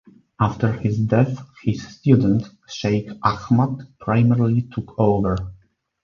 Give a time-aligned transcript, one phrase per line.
[0.39, 5.37] After his death, his student, Sheikh Ahmad primarily took over.